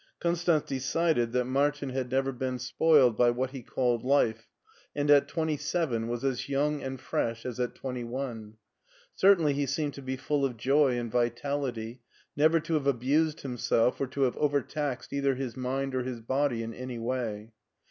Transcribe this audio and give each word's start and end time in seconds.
Konstanz 0.19 0.65
decided 0.65 1.31
that 1.31 1.45
Martin 1.45 1.89
Had 1.89 2.07
rt3 2.07 2.09
i84 2.09 2.11
MARTIN 2.11 2.11
SCHULER 2.11 2.17
never 2.17 2.31
been 2.31 2.57
spoUed 3.13 3.17
by 3.17 3.29
what 3.29 3.49
he 3.51 3.61
called 3.61 4.03
life, 4.03 4.49
and 4.95 5.11
at 5.11 5.27
twenty 5.27 5.57
seven 5.57 6.07
was 6.07 6.23
as 6.25 6.49
young 6.49 6.81
and 6.81 6.99
fresh 6.99 7.45
as 7.45 7.59
at 7.59 7.75
twenty 7.75 8.03
one. 8.03 8.55
Certainly 9.13 9.53
he 9.53 9.67
seemed 9.67 9.93
to 9.93 10.01
be 10.01 10.17
full 10.17 10.43
of 10.43 10.57
joy 10.57 10.97
and 10.97 11.11
vitality, 11.11 12.01
never 12.35 12.59
to 12.61 12.73
have 12.73 12.87
abused 12.87 13.41
himself 13.41 14.01
or 14.01 14.07
to 14.07 14.23
have 14.23 14.37
overtaxed 14.37 15.13
either 15.13 15.35
his 15.35 15.55
mind 15.55 15.93
or 15.93 16.01
his 16.01 16.19
body 16.19 16.63
in 16.63 16.73
any 16.73 16.97
way. 16.97 17.51